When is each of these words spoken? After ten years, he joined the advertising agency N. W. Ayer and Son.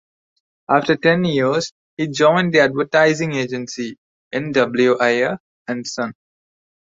After 0.67 0.95
ten 0.95 1.23
years, 1.25 1.73
he 1.95 2.07
joined 2.07 2.55
the 2.55 2.61
advertising 2.61 3.35
agency 3.35 3.97
N. 4.31 4.51
W. 4.51 4.97
Ayer 4.99 5.37
and 5.67 5.85
Son. 5.85 6.15